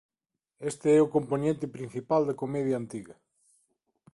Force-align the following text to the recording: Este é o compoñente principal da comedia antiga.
Este 0.71 0.87
é 0.97 0.99
o 1.01 1.11
compoñente 1.15 1.71
principal 1.75 2.21
da 2.25 2.39
comedia 2.41 2.79
antiga. 2.81 3.15